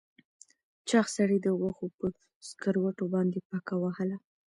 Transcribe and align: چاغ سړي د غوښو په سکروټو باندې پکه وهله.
چاغ 0.89 1.05
سړي 1.17 1.37
د 1.41 1.47
غوښو 1.59 1.87
په 1.97 2.07
سکروټو 2.47 3.05
باندې 3.13 3.39
پکه 3.49 3.75
وهله. 3.81 4.17